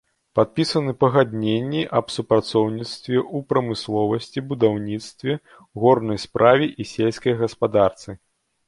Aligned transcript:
Падпісаны 0.37 0.93
пагадненні 1.03 1.81
аб 1.99 2.05
супрацоўніцтве 2.15 3.17
ў 3.19 3.37
прамысловасці, 3.53 4.47
будаўніцтве, 4.55 5.39
горнай 5.85 6.17
справе 6.27 6.65
і 6.81 6.91
сельскай 6.97 7.33
гаспадарцы. 7.47 8.21